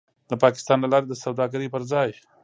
د 0.29 0.31
پاکستان 0.43 0.77
له 0.81 0.87
لارې 0.93 1.07
د 1.09 1.13
سوداګرۍ 1.23 1.67
پر 1.73 1.81
ځای 1.91 2.09